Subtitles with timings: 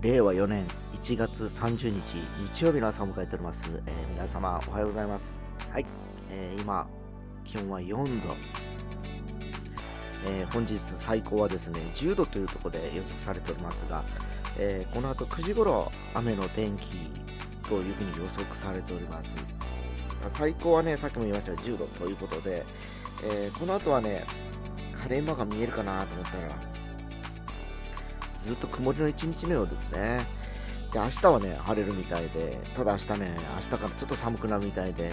[0.00, 0.66] 令和4年
[1.02, 2.18] 1月30日
[2.54, 5.38] 日曜日の朝を迎えております、えー皆様おはようございます。
[5.70, 5.86] はい、
[6.30, 6.86] えー今
[7.44, 8.34] 気温は4度、
[10.26, 14.04] えー本日最高はですね10度というところで予測されておりますが、
[14.58, 16.96] えーこの後9時頃雨の天気
[17.68, 19.30] というふうに予測されております。
[20.34, 22.62] 最高はねさっきも言いました10度ということで、
[23.24, 24.24] えーこの後はね
[25.00, 26.75] 晴れ間が見えるかなと思ったら
[28.46, 30.24] ずっと曇りの一日のようですね。
[30.92, 35.10] で、明日はね、晴れるみたいで、ただ明日ね、明日からちょっと寒くなるみたいで、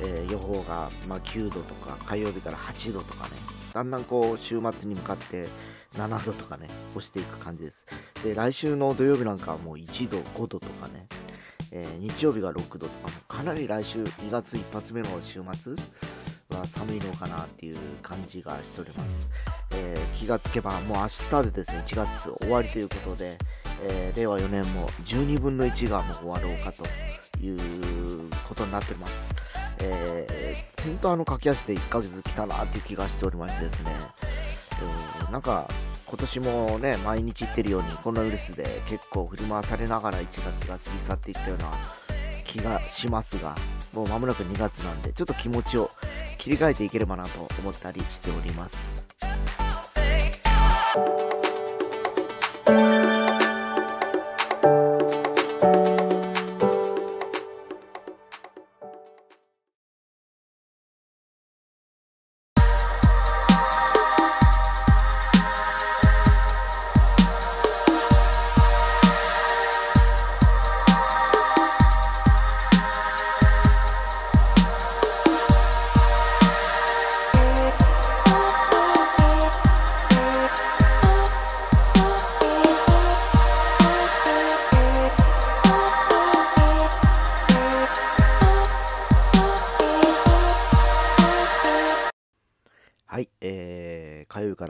[0.00, 3.30] えー予報が、まあ、9度とか、火曜日から8度とかね、
[3.72, 5.46] だんだんこう、週末に向かって
[5.94, 7.86] 7度とかね、押していく感じです。
[8.24, 11.06] で、来週の土曜日なんかはもう1度、5度とかね、
[11.70, 15.74] えー日曜日が6度とか、かなり来週2月一発目の週末
[16.50, 19.30] は寒いのかなっていう感じがしております。
[20.26, 23.38] 気がつけばもう明日でですね1月終わりということで、
[23.82, 26.84] えー令和4年も12分の1がもう終わろうかと
[27.40, 29.12] いうことになっております。
[29.82, 33.92] えー、本当あの駆け足で1ヶ月来たなっていう気がしておりましてですね、
[35.20, 35.68] えーなんか
[36.06, 41.72] 今年もね毎日言ってるようにコロナウイルスで結構振り回されながら1月が過ぎ去っていったような
[42.44, 43.54] 気がしますが
[43.92, 45.90] もう間もなく2月なんでちょっと気持ちを
[46.38, 49.05] 切り替えていければなと思ったりしております。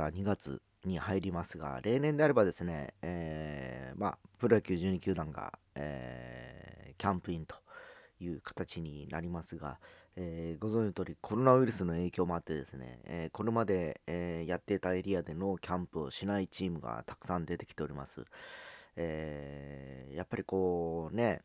[0.06, 7.56] から2月に入りますが、例年であればですね、えーまあ、プロ野球12球団が、えーキャンプインと
[8.20, 9.78] いう形になりますが、
[10.16, 18.24] えーご存知の通りコロナウイルスの影響もあってですね、えーこれまで、えーやっていたエリアでのキャンプをしないチームがたくさん出てきております。
[18.96, 21.42] えやっぱりこうね、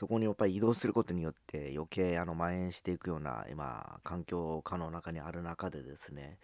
[0.00, 6.38] そこにやっぱり移動することによって余計あの蔓延していくような今環境下の中にある中でですね、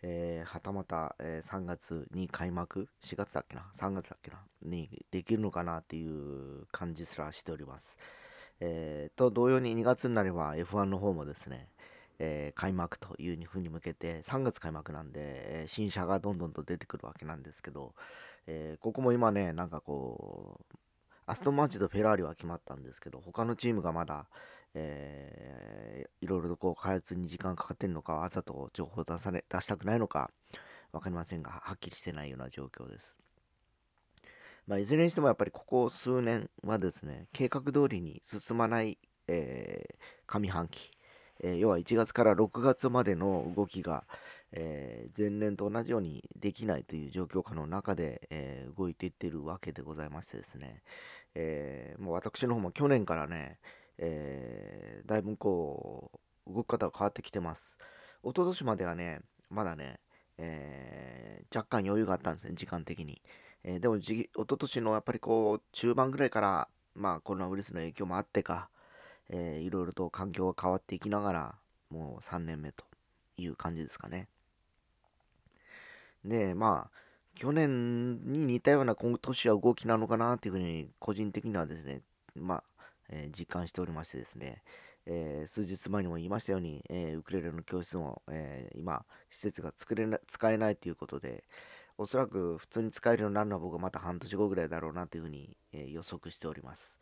[0.00, 7.98] えーはたまた、えー3月に開幕4月だっけな3月だっけなにできるのかなっていう感じすらしております。
[8.60, 11.68] えーと同様に2月になれば F1 の方もですね、
[12.18, 17.92] えー開幕というふうに向けて3月開幕なんで、えー新車がどんどんと出てくるわけなんですけど、
[18.46, 20.76] えーここも今ねなんかこう
[21.26, 24.26] アストンマーチとフェラーリは決まったんですけど、他のチームがまだ、
[24.74, 30.30] えーいろいろとこう開発に時間かかってるのか、わざと情報を出され出したくないのか、
[30.92, 33.16] わかりませんが、はっきりしてないような状況です。
[34.66, 38.98] まあ、いずれにしてもやっぱりここ数年はですね、計画通りに進まない、
[39.28, 39.94] えー
[40.26, 40.90] 上半期、
[41.40, 44.04] えー要は1月から6月までの動きが、
[44.52, 50.82] えー前年と同じようにできないという状況下の中で、えー動いていってるわけでございましてですね、
[51.34, 53.58] えーもう私の方も去年からね、
[53.98, 56.10] えーだいぶこ
[56.48, 57.78] う動き方が変わってきてます。
[58.22, 60.00] 一昨年まではね、まだね、
[60.38, 63.22] えー若干余裕があったんですね、時間的に。
[63.64, 68.68] えーでもじ、一昨年のやっぱりこう、中盤ぐらいから、まあコロナウイルスの影響もあってか、
[69.28, 71.54] えーいろいろと環境が変わっていきながら、
[71.90, 72.84] もう3年目と
[73.36, 74.28] いう感じですかね。
[76.24, 76.96] で、まあ、
[77.34, 82.02] 去年に似たような今年は動きなのかなというふうに、個人的にはですね、
[82.34, 82.64] まあ、
[83.10, 84.62] えー実感しておりましてですね、
[85.06, 91.44] えー数日前にも言いましたように、えーウクレレの教室も、え今、施設が作れな使えないということで、
[91.98, 96.98] おそらく普通に使えるようになるのは僕はまた半年後ぐらいだろうなというふうに、え予測しております。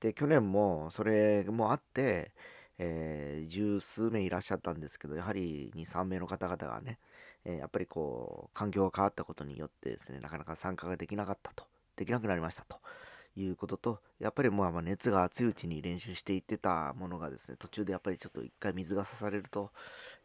[0.00, 2.34] で、去年もそれもあって、
[2.78, 6.98] えー十数名いらっしゃったんですけど、やはり2、3名の方々がね、
[7.44, 11.64] えーやっぱりこう、環境が変わったことによってですね、なかなか参加ができなかったと、
[11.96, 12.80] できなくなりましたと
[13.36, 19.70] いうことと、やっぱりもうあ熱が熱いうちに練習していってたものがですね、途中でやっぱりちょっと一回水が刺されると、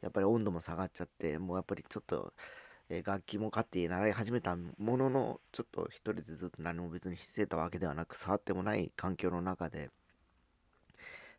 [0.01, 2.33] やっぱり温度も下がっちゃって、もうやっぱりちょっと、
[2.89, 9.89] え楽器も買って習い始めたものの、ちょっと一人でずっと何も別にしてたわけではなく、触ってもない環境の中で、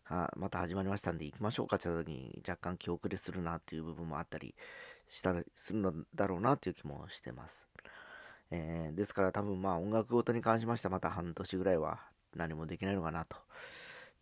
[0.09, 4.55] はまた始まりましたんで行きましょうかって言った時に若干気遅れするなっていう部分もあったり
[5.09, 7.69] したするのだろうなという気もしてます。
[8.51, 12.01] えー、ですから多分まあ音楽ごとに関しましてはまた半年ぐらいは
[12.35, 13.37] 何もできないのかなと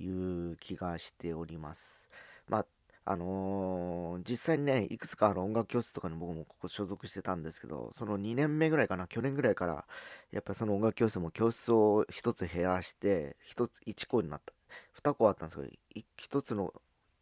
[0.01, 2.09] いう気がしております。
[2.49, 2.67] まあ
[3.09, 9.87] あのー、実際にね、いくつかの音楽教室とかに僕もここ所属してたんですけど、その2年目ぐらいかな、去年ぐらいから、
[10.33, 14.56] やっぱりその音楽教室も教室を1つ減らして、1つ、1個になった。
[15.03, 16.73] 2個あったんですけど、1つの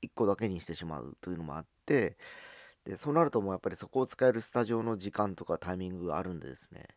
[0.02, 2.16] 1個だけにしてしまうというのもあって、
[2.84, 6.88] で、そうなるともうやっぱりそこを使えるスタジオの時間とかタイミングがあるんでですね、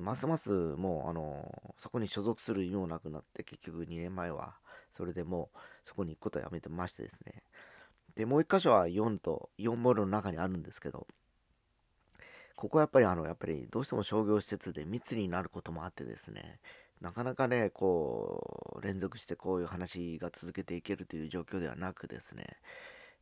[0.00, 4.54] ますますもう、あのそこに所属する意味もなくなって、結局2年前は、
[4.96, 7.42] それでもうそこに行くことをやめてましてですね。
[8.16, 11.06] で、もう一箇所は4と、4モールの中にあるんですけど、
[12.56, 16.58] ここはやっぱりあの、やっぱりどうしても商業施設で密になることもあってですね、
[17.00, 22.44] なかなかね、こう、連続してこういう話が続けていけるという状況ではなくですね、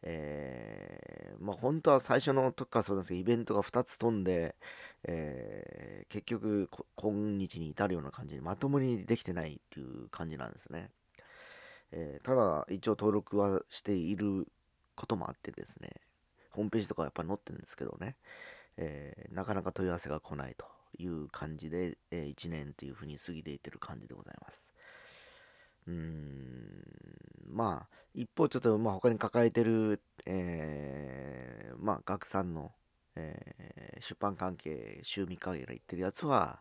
[0.07, 4.55] えー、まあ本当は最初の時からそうなんですけど、イベントが2つ飛んで、
[5.05, 10.91] えー、結局今日に至るような感じでまともにできてないっていう感じなんですね。
[11.93, 14.47] えー、ただ一応登録はしている
[14.95, 15.91] こともあってですね、
[16.51, 18.17] ホームページとかはやっぱり載ってるんですけどね、
[18.77, 20.67] え、なかなか問い合わせが来ないと。
[20.99, 24.73] いう感じで、えー、1年というふうに過ぎていってる感じでございます。
[25.87, 26.85] うーん、
[27.51, 32.73] まあ、一方ちょっと、まあ、他に抱えてる、えー、まあ、学さんの、
[33.17, 36.61] えー、出版関係、週3日ぐらい行ってるやつは、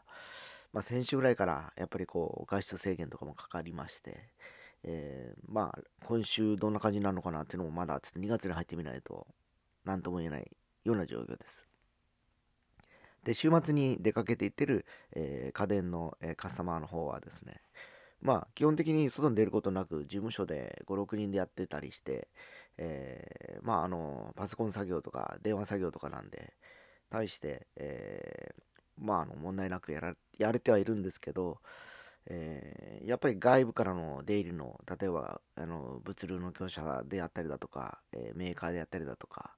[0.74, 4.31] まあ、先週ぐらいからやっぱりこう外出制限とかもかかりまして、
[4.83, 9.27] えー、まあ、今週どんな感じになるのかなっていうのもまだちょっと2月に入ってみないと、
[9.85, 10.51] 何とも言えない
[10.83, 11.68] ような状況です。
[13.24, 17.62] で、週末に出かけていってる、えー、家電の、えー、カスタマーの方はですね、
[18.22, 22.28] まあ、基本的に外に出ることなく、事務所で5、6人でやってたりして、
[22.78, 26.54] えー、まあ、あの、パソコン作業とか電話作業とかなんで、
[27.10, 28.56] 対して、え
[28.98, 31.60] まあ、あの、問題なくやらやれてはいるんですけど、
[32.28, 39.56] えー、やっぱり外部からの出入りの、例えば、あの、物流の業者であったりだとか、えー、メーカーであったりだとか、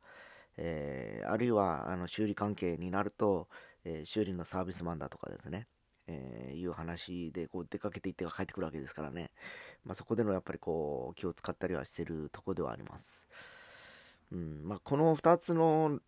[0.58, 3.48] えー、あるいは、あの、修理関係になると、
[3.84, 5.68] え修理のサービスマンだとかですね、
[6.08, 9.32] えいう話で、こう、出かけていって帰ってくるわけですからね、
[9.84, 13.28] まあ、そこでのやっぱりこう、気を使ったりはしてるとこではあります。
[14.32, 16.00] うん、まあ、この2つの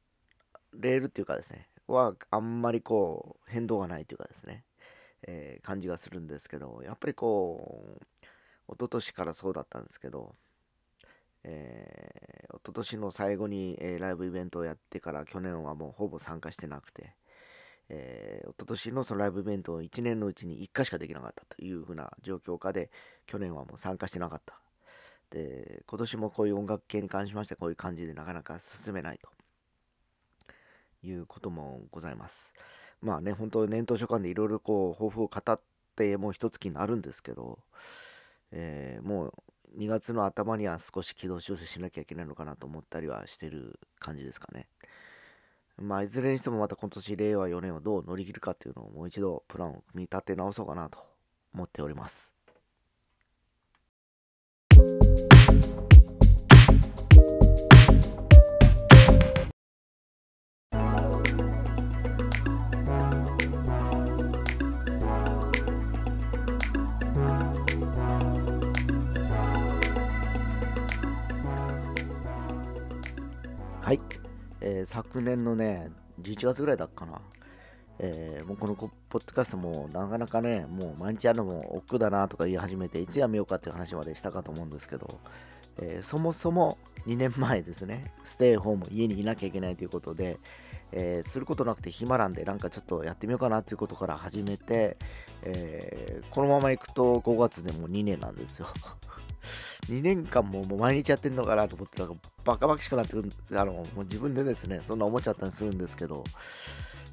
[0.73, 4.63] レールっていうかですね、は、あんまりこう、変動がないというかですね、
[5.23, 8.03] えー、感じがするんですけど、やっぱりこう、
[8.69, 10.35] 一昨年からそうだったんですけど、
[11.49, 17.13] えー、一昨年の最後に、えー、ライブイベントをやってから去年はもうほぼ参加してなくて、
[17.89, 22.89] えー、一昨年のそのライブイベントを1年のうちに1回しかできなかったというふうな状況下で、
[23.25, 24.59] 去年はもう参加してなかった。
[25.29, 29.29] で、今年もこういう音楽系に関しましてこういう感じでなかなか進めないと
[31.07, 32.51] いうこともございます。
[33.01, 35.61] まあね、本当年頭書簡でいろいろこう、抱負を語っ
[35.95, 37.59] てもう一月になるんですけど、
[38.51, 39.33] えー、もう
[39.75, 44.67] 2月の頭には少し軌道修正しなきゃいけないのかなと思ったりはしてる感じですかね。
[45.79, 50.97] まあ、いずれにしてもまた今年令和4年をどう乗り切るかっていうのをもう一度プランを組み立て直そうかなと
[51.53, 52.31] 思っております。
[73.87, 74.01] はい
[74.59, 75.89] えー、昨年のね、
[76.21, 77.21] 11月ぐらいだったかな。
[77.99, 85.07] えー、もうこのポッドキャストもなかなかね、もう毎日やるのも億劫だなとか言い始めて、いつやめようかっていう話までしたかと思うんですけど、
[85.77, 90.37] えー、そもそも2年前ですね、ステイホーム、家にいなきゃいけないということで、
[90.91, 94.97] えー、することなくて暇なんで、なんかちょっとやってみようかなということから始めて、
[95.43, 98.67] えこのままいくと5月でもう2年なんですよ。
[99.89, 106.23] 2年間ももう毎日やってんのかなと思って、なんかバカバカしくなってくるあの、もう自分でですね、そんな思っちゃったりするんですけど、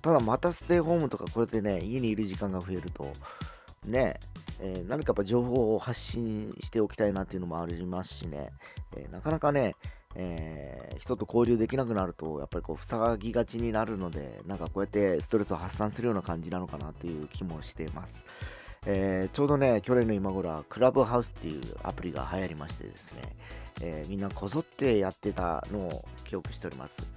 [0.02, 3.10] ただまたステイホームとかこれでね、家にいる時間が増えると、
[3.84, 4.18] ね、
[4.60, 8.50] えー、何かやっぱ情報を発信しておきたいなっていうのもありますしね、
[8.96, 9.76] えー、なかなかね、
[10.14, 18.24] えー、人と交流できなくなると、やっぱりこう、塞ぎがちになるので、なんかこうやってストレスを発散するような感じなのかなという気もしています。
[18.86, 23.22] えー、ちょうどね、去年の今頃はクラブハウスっていうアプリが流行りましてですね、
[23.80, 27.10] えー、みんなこぞってやってたのを記憶しております。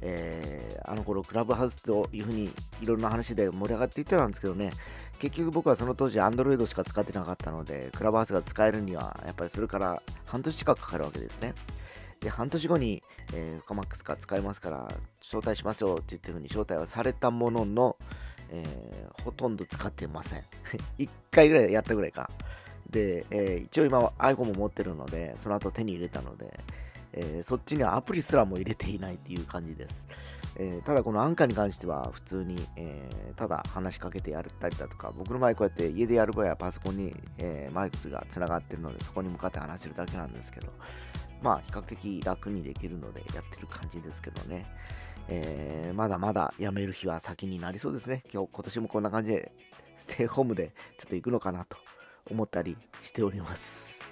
[0.00, 2.50] えー、あの頃クラブハウスというふうに
[2.80, 4.70] いろんな話で盛り上がっていってたんですけどね、
[5.20, 11.54] 結局僕はその当時 Android しか使ってなかったので、クラブハウスが使えるには、やっぱりそれから半年近くかかるわけですね。
[12.18, 13.02] で、半年後に、
[13.32, 14.88] えー、フカマックスか使えますから、
[15.20, 17.96] 招待しますよって言ってふうに招待はされたものの、
[18.52, 20.44] えー、ほとんど使ってません。
[20.98, 22.30] 1回ぐらいやったぐらいか。
[22.88, 26.60] で、えー、一応今 iPhone も持ってるので、その後手に入れたので、
[27.14, 30.06] えー、そっちにはアプリすらも入れていないっていう感じです。
[30.56, 40.68] えー、ただこのアンカーに関しては普通に、えー、ただ話しかけてやったりだとか、僕の場合こうやって家でやる場合はパソコンに、えマイクがつながってるので、そこに向かって話してるだけなんですけど、
[41.40, 44.66] まあ比較的楽にできるのでやってる感じですけどね。
[45.28, 48.22] えー、まだまだ辞める日は先になりそうですね。
[48.32, 49.52] 今日、今年もこんな感じで、
[49.96, 51.76] ステイホームでちょっと行くのかなと
[52.30, 54.02] 思ったりしております。